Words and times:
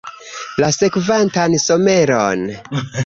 La 0.61 0.69
sekvantan 0.77 1.53
someron? 1.65 2.49